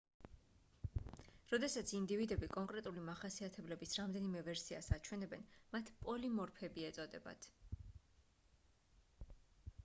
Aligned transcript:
როდესაც 1.49 1.91
ინდივიდები 1.97 2.49
კონკრეტული 2.55 3.03
მახასიათებლების 3.09 3.93
რამდენიმე 3.99 4.41
ვერსიას 4.49 4.89
აჩვენებენ 4.97 5.45
მათ 5.77 5.93
პოლიმორფები 6.07 6.89
ეწოდებათ 6.91 7.49